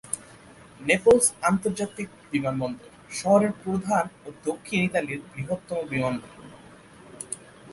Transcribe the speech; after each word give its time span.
Naples 0.81 1.25
আন্তর্জাতিক 1.49 2.09
বিমানবন্দর 2.31 2.91
শহরের 3.11 3.53
প্রধান 3.63 4.05
ও 4.25 4.27
দক্ষিণ 4.47 4.79
ইতালির 4.87 5.21
বৃহত্তম 5.31 5.79
বিমানবন্দর। 5.91 6.45